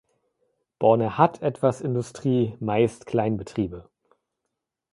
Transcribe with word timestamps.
Borne 0.79 1.19
hat 1.19 1.43
etwas 1.43 1.79
Industrie, 1.79 2.57
meist 2.59 3.05
Kleinbetriebe. 3.05 3.87